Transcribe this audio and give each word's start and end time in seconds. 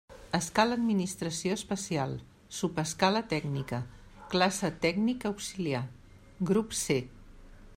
Escala 0.35 0.75
administració 0.77 1.57
especial, 1.57 2.15
subescala 2.59 3.21
tècnica, 3.33 3.81
classe 4.35 4.71
tècnic 4.87 5.27
auxiliar, 5.33 5.83
grup 6.53 6.75
C. 6.81 6.99